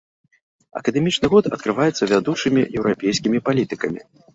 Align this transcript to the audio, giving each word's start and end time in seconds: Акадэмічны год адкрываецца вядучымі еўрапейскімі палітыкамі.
Акадэмічны 0.81 1.29
год 1.35 1.51
адкрываецца 1.53 2.11
вядучымі 2.15 2.67
еўрапейскімі 2.77 3.39
палітыкамі. 3.49 4.01